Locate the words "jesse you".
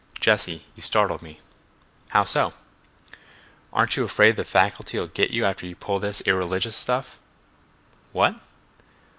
0.19-0.81